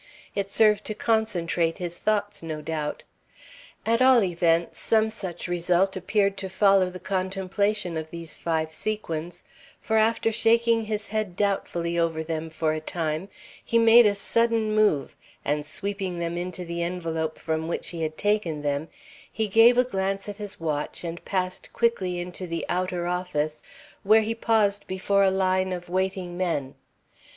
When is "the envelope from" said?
16.65-17.67